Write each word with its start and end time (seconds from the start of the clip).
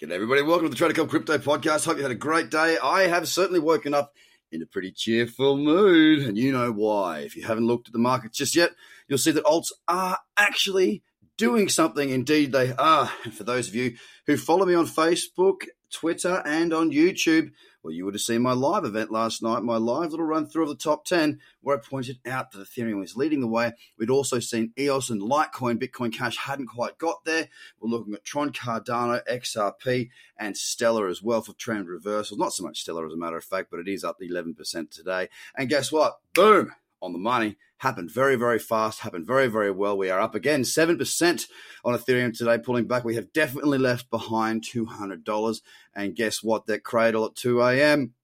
G'day, 0.00 0.12
everybody. 0.12 0.40
Welcome 0.40 0.64
to 0.64 0.70
the 0.70 0.76
Trader 0.76 0.94
Cobb 0.94 1.10
Crypto 1.10 1.36
Podcast. 1.36 1.84
Hope 1.84 1.98
you 1.98 2.02
had 2.02 2.10
a 2.10 2.14
great 2.14 2.48
day. 2.48 2.78
I 2.82 3.02
have 3.02 3.28
certainly 3.28 3.60
woken 3.60 3.92
up 3.92 4.14
in 4.50 4.62
a 4.62 4.66
pretty 4.66 4.92
cheerful 4.92 5.58
mood, 5.58 6.20
and 6.20 6.38
you 6.38 6.52
know 6.52 6.72
why. 6.72 7.18
If 7.18 7.36
you 7.36 7.44
haven't 7.44 7.66
looked 7.66 7.88
at 7.88 7.92
the 7.92 7.98
markets 7.98 8.38
just 8.38 8.56
yet, 8.56 8.70
you'll 9.08 9.18
see 9.18 9.32
that 9.32 9.44
alts 9.44 9.72
are 9.88 10.16
actually 10.38 11.02
doing 11.36 11.68
something. 11.68 12.08
Indeed, 12.08 12.52
they 12.52 12.72
are. 12.72 13.12
And 13.24 13.34
for 13.34 13.44
those 13.44 13.68
of 13.68 13.74
you 13.74 13.96
who 14.26 14.38
follow 14.38 14.64
me 14.64 14.72
on 14.72 14.86
Facebook, 14.86 15.66
Twitter, 15.92 16.42
and 16.46 16.72
on 16.72 16.92
YouTube, 16.92 17.50
well, 17.82 17.92
you 17.92 18.04
would 18.04 18.14
have 18.14 18.20
seen 18.20 18.42
my 18.42 18.52
live 18.52 18.84
event 18.84 19.10
last 19.10 19.42
night, 19.42 19.62
my 19.62 19.76
live 19.76 20.10
little 20.10 20.26
run 20.26 20.46
through 20.46 20.64
of 20.64 20.68
the 20.68 20.74
top 20.74 21.04
10, 21.04 21.40
where 21.60 21.76
I 21.76 21.80
pointed 21.80 22.18
out 22.26 22.52
that 22.52 22.58
Ethereum 22.58 23.00
was 23.00 23.16
leading 23.16 23.40
the 23.40 23.46
way. 23.46 23.72
We'd 23.98 24.10
also 24.10 24.38
seen 24.38 24.72
EOS 24.78 25.10
and 25.10 25.22
Litecoin, 25.22 25.82
Bitcoin 25.82 26.12
Cash 26.12 26.36
hadn't 26.36 26.66
quite 26.66 26.98
got 26.98 27.24
there. 27.24 27.48
We're 27.80 27.90
looking 27.90 28.14
at 28.14 28.24
Tron, 28.24 28.52
Cardano, 28.52 29.22
XRP, 29.26 30.10
and 30.38 30.56
Stellar 30.56 31.08
as 31.08 31.22
well 31.22 31.40
for 31.40 31.52
trend 31.54 31.88
reversals. 31.88 32.38
Not 32.38 32.52
so 32.52 32.64
much 32.64 32.82
Stellar 32.82 33.06
as 33.06 33.12
a 33.12 33.16
matter 33.16 33.38
of 33.38 33.44
fact, 33.44 33.70
but 33.70 33.80
it 33.80 33.88
is 33.88 34.04
up 34.04 34.18
11% 34.20 34.90
today. 34.90 35.28
And 35.56 35.68
guess 35.68 35.90
what? 35.90 36.20
Boom! 36.34 36.72
On 37.02 37.12
the 37.12 37.18
money 37.18 37.56
happened 37.78 38.10
very, 38.10 38.36
very 38.36 38.58
fast, 38.58 39.00
happened 39.00 39.26
very, 39.26 39.46
very 39.46 39.70
well. 39.70 39.96
We 39.96 40.10
are 40.10 40.20
up 40.20 40.34
again 40.34 40.62
7% 40.62 41.46
on 41.84 41.94
Ethereum 41.94 42.36
today, 42.36 42.58
pulling 42.58 42.86
back. 42.86 43.04
We 43.04 43.14
have 43.14 43.32
definitely 43.32 43.78
left 43.78 44.10
behind 44.10 44.64
$200. 44.64 45.60
And 45.94 46.14
guess 46.14 46.42
what? 46.42 46.66
That 46.66 46.84
cradle 46.84 47.24
at 47.24 47.36
2 47.36 47.62
a.m., 47.62 48.14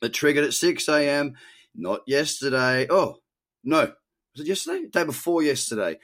that 0.00 0.12
triggered 0.12 0.44
at 0.44 0.52
6 0.52 0.88
a.m., 0.88 1.34
not 1.74 2.00
yesterday. 2.06 2.86
Oh, 2.90 3.18
no. 3.62 3.92
Was 4.34 4.40
it 4.40 4.48
yesterday? 4.48 4.86
Day 4.86 5.04
before 5.04 5.42
yesterday 5.42 5.98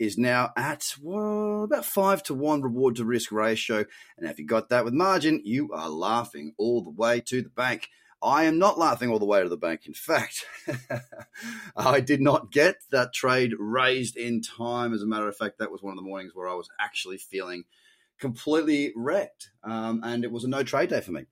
is 0.00 0.16
now 0.16 0.50
at 0.56 0.94
well 1.00 1.64
about 1.64 1.84
five 1.84 2.22
to 2.24 2.34
one 2.34 2.62
reward 2.62 2.96
to 2.96 3.04
risk 3.04 3.30
ratio. 3.30 3.84
And 4.16 4.28
if 4.28 4.38
you 4.38 4.46
got 4.46 4.70
that 4.70 4.84
with 4.84 4.94
margin, 4.94 5.42
you 5.44 5.70
are 5.72 5.90
laughing 5.90 6.54
all 6.56 6.82
the 6.82 6.90
way 6.90 7.20
to 7.26 7.42
the 7.42 7.50
bank. 7.50 7.88
I 8.22 8.44
am 8.44 8.58
not 8.58 8.78
laughing 8.78 9.10
all 9.10 9.18
the 9.18 9.24
way 9.24 9.42
to 9.42 9.48
the 9.48 9.56
bank. 9.56 9.86
In 9.86 9.94
fact, 9.94 10.44
I 11.76 12.00
did 12.00 12.20
not 12.20 12.52
get 12.52 12.76
that 12.90 13.14
trade 13.14 13.52
raised 13.58 14.16
in 14.16 14.42
time. 14.42 14.92
As 14.92 15.02
a 15.02 15.06
matter 15.06 15.28
of 15.28 15.36
fact, 15.36 15.58
that 15.58 15.72
was 15.72 15.82
one 15.82 15.92
of 15.92 15.96
the 15.96 16.08
mornings 16.08 16.32
where 16.34 16.48
I 16.48 16.54
was 16.54 16.68
actually 16.78 17.18
feeling 17.18 17.64
completely 18.18 18.92
wrecked. 18.94 19.50
Um, 19.64 20.02
and 20.04 20.24
it 20.24 20.30
was 20.30 20.44
a 20.44 20.48
no 20.48 20.62
trade 20.62 20.90
day 20.90 21.00
for 21.00 21.12
me. 21.12 21.26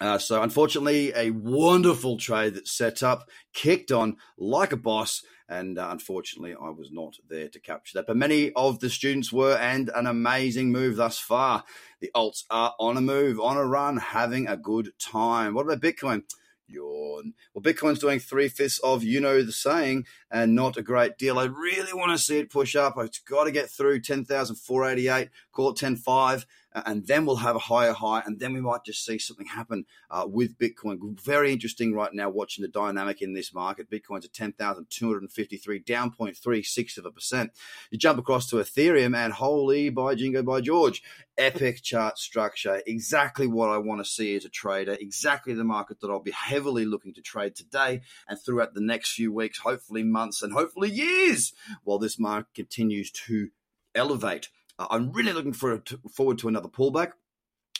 Uh, 0.00 0.18
so, 0.18 0.42
unfortunately, 0.42 1.12
a 1.14 1.30
wonderful 1.30 2.16
trade 2.16 2.54
that 2.54 2.68
set 2.68 3.02
up, 3.02 3.28
kicked 3.52 3.90
on 3.90 4.16
like 4.38 4.72
a 4.72 4.76
boss, 4.76 5.22
and 5.48 5.78
uh, 5.78 5.88
unfortunately, 5.90 6.54
I 6.54 6.68
was 6.70 6.92
not 6.92 7.16
there 7.28 7.48
to 7.48 7.60
capture 7.60 7.98
that. 7.98 8.06
But 8.06 8.16
many 8.16 8.52
of 8.52 8.80
the 8.80 8.90
students 8.90 9.32
were, 9.32 9.56
and 9.56 9.90
an 9.94 10.06
amazing 10.06 10.70
move 10.70 10.96
thus 10.96 11.18
far. 11.18 11.64
The 12.00 12.10
alts 12.14 12.44
are 12.50 12.74
on 12.78 12.96
a 12.96 13.00
move, 13.00 13.40
on 13.40 13.56
a 13.56 13.64
run, 13.64 13.96
having 13.96 14.46
a 14.46 14.56
good 14.56 14.92
time. 14.98 15.54
What 15.54 15.66
about 15.66 15.80
Bitcoin? 15.80 16.24
Yawn. 16.68 17.32
Well, 17.54 17.62
Bitcoin's 17.62 17.98
doing 17.98 18.18
three 18.18 18.48
fifths 18.48 18.78
of 18.80 19.02
you 19.02 19.20
know 19.20 19.42
the 19.42 19.52
saying, 19.52 20.04
and 20.30 20.54
not 20.54 20.76
a 20.76 20.82
great 20.82 21.16
deal. 21.16 21.38
I 21.38 21.44
really 21.44 21.94
want 21.94 22.12
to 22.12 22.22
see 22.22 22.38
it 22.38 22.50
push 22.50 22.76
up. 22.76 22.94
It's 22.98 23.18
got 23.18 23.44
to 23.44 23.50
get 23.50 23.70
through 23.70 24.00
10,488, 24.00 25.30
call 25.52 25.70
it 25.70 25.76
10.5 25.76 26.44
and 26.72 27.06
then 27.06 27.24
we'll 27.24 27.36
have 27.36 27.56
a 27.56 27.60
higher 27.60 27.92
high, 27.92 28.22
and 28.24 28.38
then 28.38 28.52
we 28.52 28.60
might 28.60 28.84
just 28.84 29.04
see 29.04 29.18
something 29.18 29.46
happen 29.46 29.86
uh, 30.10 30.24
with 30.26 30.58
Bitcoin. 30.58 31.18
Very 31.20 31.52
interesting 31.52 31.94
right 31.94 32.12
now 32.12 32.28
watching 32.28 32.62
the 32.62 32.68
dynamic 32.68 33.22
in 33.22 33.32
this 33.32 33.54
market. 33.54 33.90
Bitcoin's 33.90 34.24
at 34.24 34.32
10,253, 34.32 35.78
down 35.80 36.10
0.36 36.10 36.98
of 36.98 37.06
a 37.06 37.10
percent. 37.10 37.52
You 37.90 37.98
jump 37.98 38.18
across 38.18 38.48
to 38.50 38.56
Ethereum, 38.56 39.16
and 39.16 39.32
holy 39.32 39.88
by 39.88 40.14
jingo 40.14 40.42
by 40.42 40.60
George, 40.60 41.02
epic 41.36 41.82
chart 41.82 42.18
structure. 42.18 42.82
Exactly 42.86 43.46
what 43.46 43.70
I 43.70 43.78
want 43.78 44.04
to 44.04 44.10
see 44.10 44.36
as 44.36 44.44
a 44.44 44.50
trader, 44.50 44.96
exactly 45.00 45.54
the 45.54 45.64
market 45.64 46.00
that 46.00 46.10
I'll 46.10 46.20
be 46.20 46.32
heavily 46.32 46.84
looking 46.84 47.14
to 47.14 47.22
trade 47.22 47.54
today 47.54 48.02
and 48.28 48.38
throughout 48.38 48.74
the 48.74 48.80
next 48.80 49.12
few 49.12 49.32
weeks, 49.32 49.58
hopefully 49.58 50.02
months, 50.02 50.42
and 50.42 50.52
hopefully 50.52 50.90
years, 50.90 51.52
while 51.84 51.98
this 51.98 52.18
market 52.18 52.54
continues 52.54 53.10
to 53.10 53.50
elevate. 53.94 54.48
I'm 54.78 55.12
really 55.12 55.32
looking 55.32 55.52
for, 55.52 55.82
forward 56.14 56.38
to 56.38 56.48
another 56.48 56.68
pullback. 56.68 57.12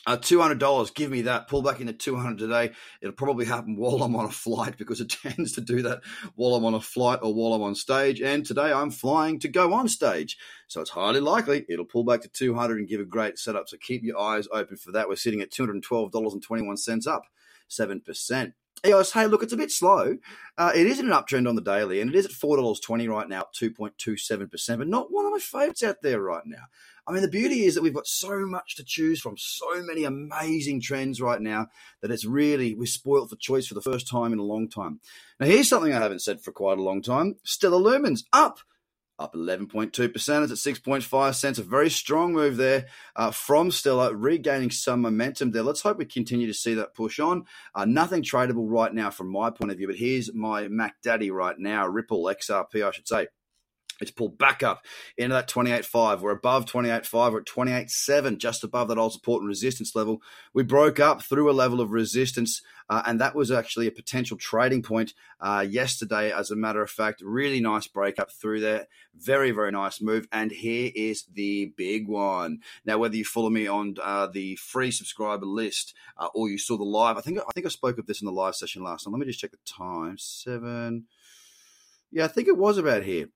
Uh, 0.06 0.16
$200, 0.16 0.94
give 0.94 1.10
me 1.10 1.22
that. 1.22 1.48
Pull 1.48 1.60
back 1.60 1.80
into 1.80 1.92
200 1.92 2.38
today. 2.38 2.72
It'll 3.02 3.14
probably 3.14 3.44
happen 3.44 3.76
while 3.76 4.02
I'm 4.02 4.16
on 4.16 4.24
a 4.24 4.30
flight 4.30 4.78
because 4.78 5.02
it 5.02 5.10
tends 5.22 5.52
to 5.52 5.60
do 5.60 5.82
that 5.82 6.00
while 6.34 6.54
I'm 6.54 6.64
on 6.64 6.72
a 6.72 6.80
flight 6.80 7.18
or 7.22 7.34
while 7.34 7.52
I'm 7.52 7.62
on 7.62 7.74
stage. 7.74 8.22
And 8.22 8.46
today 8.46 8.72
I'm 8.72 8.90
flying 8.90 9.38
to 9.40 9.48
go 9.48 9.74
on 9.74 9.86
stage. 9.86 10.38
So 10.66 10.80
it's 10.80 10.90
highly 10.90 11.20
likely 11.20 11.66
it'll 11.68 11.84
pull 11.84 12.04
back 12.04 12.22
to 12.22 12.28
200 12.28 12.78
and 12.78 12.88
give 12.88 13.00
a 13.00 13.04
great 13.04 13.38
setup. 13.38 13.68
So 13.68 13.76
keep 13.76 14.02
your 14.02 14.18
eyes 14.18 14.48
open 14.50 14.76
for 14.78 14.92
that. 14.92 15.08
We're 15.08 15.16
sitting 15.16 15.42
at 15.42 15.50
$212.21 15.50 17.06
up, 17.06 17.24
7%. 17.68 18.52
EOS, 18.86 19.12
hey, 19.12 19.26
look, 19.26 19.42
it's 19.42 19.52
a 19.52 19.56
bit 19.56 19.70
slow. 19.70 20.18
Uh, 20.56 20.72
it 20.74 20.86
is 20.86 20.98
in 20.98 21.06
an 21.06 21.12
uptrend 21.12 21.48
on 21.48 21.54
the 21.54 21.62
daily, 21.62 22.00
and 22.00 22.10
it 22.10 22.16
is 22.16 22.26
at 22.26 22.32
$4.20 22.32 23.08
right 23.08 23.28
now, 23.28 23.44
2.27%, 23.54 24.78
but 24.78 24.88
not 24.88 25.12
one 25.12 25.26
of 25.26 25.32
my 25.32 25.38
favorites 25.38 25.82
out 25.82 26.02
there 26.02 26.20
right 26.20 26.44
now. 26.46 26.64
I 27.06 27.12
mean, 27.12 27.22
the 27.22 27.28
beauty 27.28 27.64
is 27.64 27.74
that 27.74 27.82
we've 27.82 27.94
got 27.94 28.06
so 28.06 28.46
much 28.46 28.76
to 28.76 28.84
choose 28.84 29.20
from, 29.20 29.36
so 29.38 29.82
many 29.82 30.04
amazing 30.04 30.82
trends 30.82 31.20
right 31.20 31.40
now 31.40 31.68
that 32.02 32.10
it's 32.10 32.26
really, 32.26 32.74
we're 32.74 32.86
spoiled 32.86 33.30
for 33.30 33.36
choice 33.36 33.66
for 33.66 33.74
the 33.74 33.80
first 33.80 34.06
time 34.06 34.32
in 34.32 34.38
a 34.38 34.44
long 34.44 34.68
time. 34.68 35.00
Now, 35.40 35.46
here's 35.46 35.68
something 35.68 35.92
I 35.92 36.00
haven't 36.00 36.22
said 36.22 36.42
for 36.42 36.52
quite 36.52 36.78
a 36.78 36.82
long 36.82 37.00
time 37.00 37.36
Stellar 37.44 37.78
Lumens 37.78 38.24
up 38.32 38.58
up 39.18 39.34
11.2%. 39.34 39.92
It's 39.94 40.26
at 40.28 40.74
6.5 40.74 41.34
cents. 41.34 41.58
A 41.58 41.62
very 41.62 41.90
strong 41.90 42.32
move 42.32 42.56
there 42.56 42.86
uh, 43.16 43.30
from 43.30 43.70
Stellar, 43.70 44.14
regaining 44.14 44.70
some 44.70 45.00
momentum 45.00 45.50
there. 45.50 45.62
Let's 45.62 45.82
hope 45.82 45.98
we 45.98 46.04
continue 46.04 46.46
to 46.46 46.54
see 46.54 46.74
that 46.74 46.94
push 46.94 47.18
on. 47.18 47.44
Uh, 47.74 47.84
nothing 47.84 48.22
tradable 48.22 48.70
right 48.70 48.92
now 48.92 49.10
from 49.10 49.30
my 49.30 49.50
point 49.50 49.72
of 49.72 49.78
view, 49.78 49.88
but 49.88 49.96
here's 49.96 50.32
my 50.34 50.68
Mac 50.68 50.96
Daddy 51.02 51.30
right 51.30 51.58
now, 51.58 51.86
Ripple 51.86 52.24
XRP, 52.24 52.86
I 52.86 52.90
should 52.90 53.08
say. 53.08 53.28
It's 54.00 54.10
pulled 54.10 54.38
back 54.38 54.62
up 54.62 54.84
into 55.16 55.34
that 55.34 55.48
28.5. 55.48 56.20
We're 56.20 56.30
above 56.30 56.66
28.5. 56.66 57.32
We're 57.32 57.40
at 57.40 57.46
28.7, 57.46 58.38
just 58.38 58.64
above 58.64 58.88
that 58.88 58.98
old 58.98 59.12
support 59.12 59.40
and 59.40 59.48
resistance 59.48 59.94
level. 59.94 60.22
We 60.54 60.62
broke 60.62 61.00
up 61.00 61.22
through 61.22 61.50
a 61.50 61.52
level 61.52 61.80
of 61.80 61.90
resistance, 61.90 62.62
uh, 62.88 63.02
and 63.06 63.20
that 63.20 63.34
was 63.34 63.50
actually 63.50 63.86
a 63.86 63.92
potential 63.92 64.36
trading 64.36 64.82
point 64.82 65.14
uh, 65.40 65.64
yesterday, 65.68 66.32
as 66.32 66.50
a 66.50 66.56
matter 66.56 66.82
of 66.82 66.90
fact. 66.90 67.22
Really 67.22 67.60
nice 67.60 67.86
break 67.86 68.18
up 68.18 68.30
through 68.30 68.60
there. 68.60 68.86
Very, 69.14 69.50
very 69.50 69.72
nice 69.72 70.00
move. 70.00 70.28
And 70.30 70.52
here 70.52 70.90
is 70.94 71.24
the 71.32 71.72
big 71.76 72.06
one. 72.08 72.60
Now, 72.84 72.98
whether 72.98 73.16
you 73.16 73.24
follow 73.24 73.50
me 73.50 73.66
on 73.66 73.96
uh, 74.02 74.28
the 74.28 74.56
free 74.56 74.90
subscriber 74.90 75.46
list 75.46 75.94
uh, 76.16 76.28
or 76.34 76.48
you 76.48 76.58
saw 76.58 76.76
the 76.76 76.84
live, 76.84 77.16
I 77.16 77.20
think 77.20 77.38
I 77.38 77.52
think 77.52 77.66
I 77.66 77.70
spoke 77.70 77.98
of 77.98 78.06
this 78.06 78.22
in 78.22 78.26
the 78.26 78.32
live 78.32 78.54
session 78.54 78.82
last 78.82 79.04
time. 79.04 79.12
Let 79.12 79.20
me 79.20 79.26
just 79.26 79.40
check 79.40 79.50
the 79.50 79.58
time. 79.66 80.16
Seven. 80.18 81.06
Yeah, 82.10 82.24
I 82.24 82.28
think 82.28 82.48
it 82.48 82.56
was 82.56 82.78
about 82.78 83.02
here. 83.02 83.28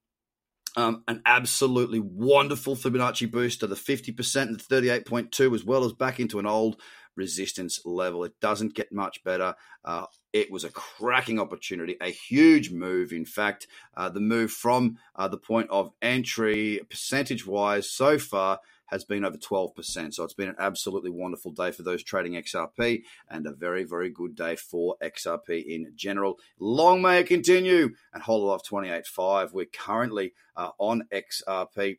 Um, 0.74 1.04
an 1.06 1.20
absolutely 1.26 2.00
wonderful 2.00 2.76
Fibonacci 2.76 3.30
booster, 3.30 3.66
the 3.66 3.74
50% 3.74 4.42
and 4.42 4.58
the 4.58 4.64
38.2, 4.64 5.54
as 5.54 5.64
well 5.64 5.84
as 5.84 5.92
back 5.92 6.18
into 6.18 6.38
an 6.38 6.46
old 6.46 6.80
resistance 7.16 7.80
level. 7.84 8.24
It 8.24 8.40
doesn't 8.40 8.74
get 8.74 8.92
much 8.92 9.22
better. 9.22 9.54
Uh, 9.84 10.06
it 10.32 10.50
was 10.50 10.64
a 10.64 10.70
cracking 10.70 11.38
opportunity, 11.38 11.96
a 12.00 12.10
huge 12.10 12.70
move. 12.70 13.12
In 13.12 13.26
fact, 13.26 13.66
uh, 13.96 14.08
the 14.08 14.20
move 14.20 14.50
from 14.50 14.96
uh, 15.14 15.28
the 15.28 15.36
point 15.36 15.68
of 15.70 15.92
entry, 16.00 16.80
percentage 16.88 17.46
wise, 17.46 17.90
so 17.90 18.18
far 18.18 18.60
has 18.92 19.04
been 19.04 19.24
over 19.24 19.36
12%. 19.36 20.14
So 20.14 20.22
it's 20.22 20.34
been 20.34 20.50
an 20.50 20.56
absolutely 20.58 21.10
wonderful 21.10 21.50
day 21.50 21.72
for 21.72 21.82
those 21.82 22.04
trading 22.04 22.34
XRP 22.34 23.02
and 23.28 23.46
a 23.46 23.52
very, 23.52 23.84
very 23.84 24.10
good 24.10 24.36
day 24.36 24.54
for 24.54 24.96
XRP 25.02 25.64
in 25.64 25.92
general. 25.96 26.38
Long 26.60 27.02
may 27.02 27.20
it 27.20 27.26
continue 27.26 27.90
and 28.12 28.22
off 28.22 28.62
28.5. 28.68 29.52
We're 29.52 29.66
currently 29.66 30.34
uh, 30.56 30.70
on 30.78 31.04
XRP. 31.12 31.98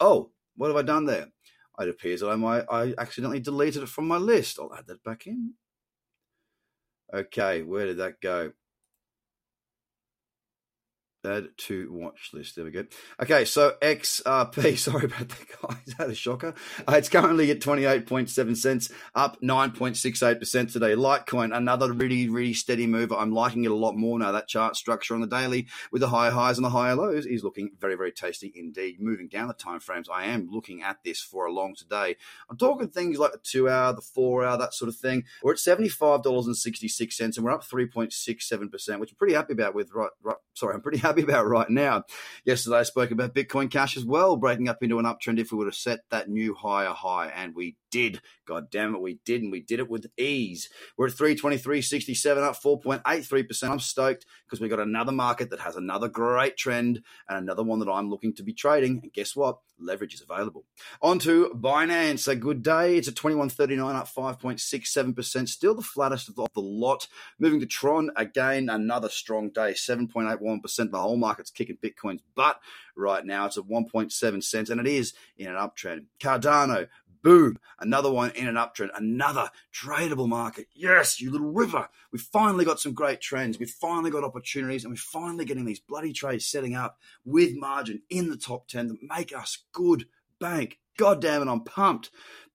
Oh, 0.00 0.30
what 0.56 0.68
have 0.68 0.76
I 0.76 0.82
done 0.82 1.06
there? 1.06 1.28
It 1.80 1.88
appears 1.88 2.20
that 2.20 2.28
I 2.28 2.34
I 2.70 2.94
accidentally 2.98 3.40
deleted 3.40 3.82
it 3.82 3.88
from 3.88 4.06
my 4.06 4.18
list. 4.18 4.58
I'll 4.60 4.74
add 4.74 4.86
that 4.86 5.02
back 5.02 5.26
in. 5.26 5.54
Okay, 7.12 7.62
where 7.62 7.86
did 7.86 7.96
that 7.96 8.20
go? 8.20 8.52
Add 11.24 11.48
to 11.56 11.92
watch 11.92 12.30
list. 12.32 12.56
There 12.56 12.64
we 12.64 12.70
go. 12.70 12.84
Okay, 13.20 13.44
so 13.44 13.76
XRP. 13.80 14.78
Sorry 14.78 15.04
about 15.04 15.28
that, 15.28 15.46
guys. 15.62 15.94
That 15.98 16.10
a 16.10 16.14
shocker? 16.14 16.54
Uh, 16.88 16.94
it's 16.96 17.08
currently 17.08 17.50
at 17.50 17.60
28.7 17.60 18.56
cents, 18.56 18.90
up 19.14 19.40
9.68% 19.40 20.72
today. 20.72 20.94
Litecoin, 20.94 21.56
another 21.56 21.92
really, 21.92 22.28
really 22.28 22.54
steady 22.54 22.86
move. 22.86 23.12
I'm 23.12 23.32
liking 23.32 23.64
it 23.64 23.70
a 23.70 23.74
lot 23.74 23.96
more 23.96 24.18
now. 24.18 24.32
That 24.32 24.48
chart 24.48 24.76
structure 24.76 25.14
on 25.14 25.20
the 25.20 25.26
daily 25.26 25.66
with 25.90 26.00
the 26.00 26.08
higher 26.08 26.30
highs 26.30 26.58
and 26.58 26.64
the 26.64 26.70
higher 26.70 26.94
lows 26.94 27.26
is 27.26 27.44
looking 27.44 27.70
very, 27.78 27.94
very 27.94 28.12
tasty 28.12 28.52
indeed. 28.54 29.00
Moving 29.00 29.28
down 29.28 29.48
the 29.48 29.54
time 29.54 29.80
frames, 29.80 30.08
I 30.12 30.24
am 30.24 30.48
looking 30.50 30.82
at 30.82 31.04
this 31.04 31.20
for 31.20 31.46
a 31.46 31.52
long 31.52 31.74
today. 31.74 32.16
I'm 32.50 32.56
talking 32.56 32.88
things 32.88 33.18
like 33.18 33.32
the 33.32 33.38
two 33.38 33.68
hour, 33.68 33.92
the 33.92 34.00
four 34.00 34.44
hour, 34.44 34.56
that 34.58 34.74
sort 34.74 34.88
of 34.88 34.96
thing. 34.96 35.24
We're 35.42 35.52
at 35.52 35.58
$75.66 35.58 37.36
and 37.36 37.44
we're 37.44 37.52
up 37.52 37.64
3.67%, 37.64 38.98
which 38.98 39.10
I'm 39.10 39.16
pretty 39.16 39.34
happy 39.34 39.52
about 39.52 39.74
with 39.74 39.92
right, 39.92 40.10
right 40.22 40.36
sorry, 40.54 40.74
I'm 40.74 40.80
pretty 40.80 40.98
happy 40.98 41.11
happy 41.12 41.22
about 41.22 41.46
right 41.46 41.68
now. 41.68 42.04
Yesterday, 42.46 42.78
I 42.78 42.82
spoke 42.84 43.10
about 43.10 43.34
Bitcoin 43.34 43.70
Cash 43.70 43.98
as 43.98 44.04
well, 44.06 44.36
breaking 44.36 44.70
up 44.70 44.82
into 44.82 44.98
an 44.98 45.04
uptrend 45.04 45.38
if 45.38 45.52
we 45.52 45.58
would 45.58 45.66
have 45.66 45.74
set 45.74 46.00
that 46.08 46.30
new 46.30 46.54
higher 46.54 46.94
high, 46.94 47.26
and 47.26 47.54
we 47.54 47.76
did. 47.90 48.22
God 48.46 48.70
damn 48.70 48.94
it, 48.94 49.02
we 49.02 49.20
did, 49.26 49.42
and 49.42 49.52
we 49.52 49.60
did 49.60 49.78
it 49.78 49.90
with 49.90 50.06
ease. 50.16 50.70
We're 50.96 51.08
at 51.08 51.12
323.67, 51.12 52.42
up 52.42 52.60
4.83%. 52.60 53.68
I'm 53.68 53.78
stoked 53.78 54.24
because 54.46 54.60
we 54.60 54.68
got 54.68 54.80
another 54.80 55.12
market 55.12 55.50
that 55.50 55.60
has 55.60 55.76
another 55.76 56.08
great 56.08 56.56
trend 56.56 57.02
and 57.28 57.38
another 57.38 57.62
one 57.62 57.78
that 57.80 57.90
I'm 57.90 58.08
looking 58.08 58.34
to 58.34 58.42
be 58.42 58.54
trading. 58.54 59.00
And 59.02 59.12
guess 59.12 59.36
what? 59.36 59.58
Leverage 59.78 60.14
is 60.14 60.22
available. 60.22 60.64
On 61.00 61.18
to 61.20 61.50
Binance. 61.54 62.28
A 62.28 62.36
good 62.36 62.62
day. 62.62 62.96
It's 62.96 63.08
at 63.08 63.14
21.39, 63.14 63.94
up 63.94 64.08
5.67%. 64.08 65.48
Still 65.48 65.74
the 65.74 65.82
flattest 65.82 66.28
of 66.28 66.36
the 66.36 66.60
lot. 66.60 67.08
Moving 67.38 67.60
to 67.60 67.66
Tron, 67.66 68.10
again, 68.16 68.68
another 68.68 69.08
strong 69.08 69.50
day. 69.50 69.72
7.81%. 69.72 70.90
The 70.90 70.98
whole 71.02 71.16
market's 71.16 71.50
kicking 71.50 71.78
Bitcoin's 71.82 72.22
butt 72.34 72.60
right 72.96 73.24
now. 73.24 73.46
It's 73.46 73.58
at 73.58 73.64
1.7 73.64 74.42
cents, 74.42 74.70
and 74.70 74.80
it 74.80 74.86
is 74.86 75.14
in 75.36 75.48
an 75.48 75.56
uptrend. 75.56 76.06
Cardano, 76.20 76.88
Boom. 77.22 77.58
Another 77.78 78.10
one 78.10 78.32
in 78.32 78.48
an 78.48 78.56
uptrend. 78.56 78.90
Another 78.96 79.50
tradable 79.72 80.28
market. 80.28 80.66
Yes, 80.74 81.20
you 81.20 81.30
little 81.30 81.52
river. 81.52 81.88
We 82.10 82.18
finally 82.18 82.64
got 82.64 82.80
some 82.80 82.94
great 82.94 83.20
trends. 83.20 83.58
We 83.58 83.66
finally 83.66 84.10
got 84.10 84.24
opportunities 84.24 84.84
and 84.84 84.92
we're 84.92 84.96
finally 84.96 85.44
getting 85.44 85.64
these 85.64 85.78
bloody 85.78 86.12
trades 86.12 86.46
setting 86.46 86.74
up 86.74 86.98
with 87.24 87.54
margin 87.54 88.02
in 88.10 88.28
the 88.28 88.36
top 88.36 88.66
10 88.66 88.88
that 88.88 88.98
make 89.02 89.34
us 89.34 89.58
good 89.72 90.06
bank. 90.40 90.80
God 90.98 91.20
damn 91.20 91.42
it, 91.42 91.50
I'm 91.50 91.64
pumped. 91.64 92.10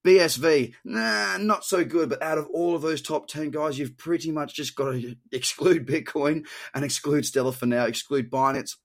BSV, 0.06 0.74
nah, 0.86 1.38
not 1.38 1.66
so 1.66 1.84
good. 1.84 2.10
But 2.10 2.22
out 2.22 2.38
of 2.38 2.48
all 2.54 2.76
of 2.76 2.82
those 2.82 3.02
top 3.02 3.28
10 3.28 3.52
guys, 3.52 3.78
you've 3.78 3.98
pretty 3.98 4.32
much 4.32 4.56
just 4.56 4.76
got 4.76 4.92
to 4.92 5.16
exclude 5.32 5.88
Bitcoin 5.88 6.46
and 6.74 6.86
exclude 6.86 7.26
Stellar 7.26 7.52
for 7.52 7.66
now, 7.66 7.86
exclude 7.86 8.32
Binance 8.32 8.76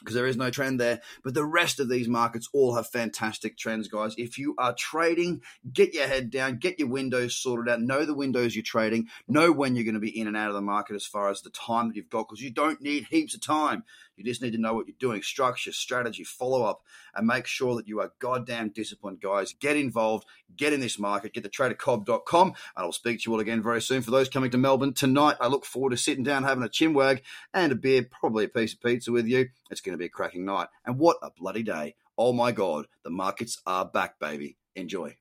because 0.00 0.14
there 0.14 0.26
is 0.26 0.36
no 0.36 0.50
trend 0.50 0.80
there. 0.80 1.00
But 1.22 1.34
the 1.34 1.44
rest 1.44 1.78
of 1.78 1.88
these 1.88 2.08
markets 2.08 2.48
all 2.52 2.74
have 2.74 2.88
fantastic 2.88 3.56
trends, 3.56 3.88
guys. 3.88 4.14
If 4.18 4.38
you 4.38 4.54
are 4.58 4.74
trading, 4.74 5.42
get 5.72 5.94
your 5.94 6.08
head 6.08 6.30
down, 6.30 6.56
get 6.56 6.78
your 6.78 6.88
windows 6.88 7.36
sorted 7.36 7.72
out, 7.72 7.80
know 7.80 8.04
the 8.04 8.14
windows 8.14 8.56
you're 8.56 8.62
trading, 8.62 9.08
know 9.28 9.52
when 9.52 9.74
you're 9.74 9.84
going 9.84 9.94
to 9.94 10.00
be 10.00 10.18
in 10.18 10.26
and 10.26 10.36
out 10.36 10.48
of 10.48 10.54
the 10.54 10.60
market 10.60 10.96
as 10.96 11.06
far 11.06 11.30
as 11.30 11.42
the 11.42 11.50
time 11.50 11.88
that 11.88 11.96
you've 11.96 12.10
got, 12.10 12.28
because 12.28 12.42
you 12.42 12.50
don't 12.50 12.80
need 12.80 13.06
heaps 13.10 13.34
of 13.34 13.40
time. 13.40 13.84
You 14.16 14.24
just 14.24 14.42
need 14.42 14.52
to 14.52 14.60
know 14.60 14.74
what 14.74 14.86
you're 14.86 14.96
doing, 14.98 15.22
structure, 15.22 15.72
strategy, 15.72 16.24
follow 16.24 16.62
up, 16.62 16.82
and 17.14 17.26
make 17.26 17.46
sure 17.46 17.74
that 17.76 17.88
you 17.88 18.00
are 18.00 18.12
goddamn 18.18 18.68
disciplined, 18.68 19.22
guys. 19.22 19.54
Get 19.54 19.78
involved, 19.78 20.26
get 20.54 20.74
in 20.74 20.80
this 20.80 20.98
market, 20.98 21.32
get 21.32 21.42
the 21.42 21.48
tradercobb.com, 21.48 22.48
and 22.48 22.54
I'll 22.76 22.92
speak 22.92 23.20
to 23.20 23.30
you 23.30 23.34
all 23.34 23.40
again 23.40 23.62
very 23.62 23.80
soon. 23.80 24.02
For 24.02 24.10
those 24.10 24.28
coming 24.28 24.50
to 24.50 24.58
Melbourne 24.58 24.92
tonight, 24.92 25.36
I 25.40 25.46
look 25.46 25.64
forward 25.64 25.90
to 25.90 25.96
sitting 25.96 26.22
down, 26.22 26.44
having 26.44 26.62
a 26.62 26.68
chinwag 26.68 27.22
and 27.54 27.72
a 27.72 27.74
beer, 27.74 28.06
probably 28.10 28.44
a 28.44 28.48
piece 28.48 28.74
of 28.74 28.82
pizza 28.82 29.10
with 29.10 29.26
you. 29.26 29.48
It's 29.70 29.80
going 29.90 29.98
to 29.98 30.02
be 30.02 30.06
a 30.06 30.10
cracking 30.10 30.44
night. 30.44 30.68
And 30.86 30.98
what 30.98 31.16
a 31.22 31.30
bloody 31.36 31.62
day. 31.62 31.94
Oh 32.16 32.32
my 32.32 32.52
God, 32.52 32.86
the 33.04 33.10
markets 33.10 33.60
are 33.66 33.84
back, 33.84 34.18
baby. 34.20 34.56
Enjoy. 34.76 35.16